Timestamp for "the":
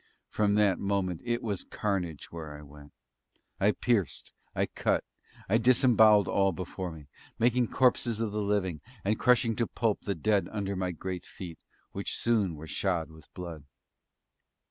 8.31-8.41, 10.01-10.15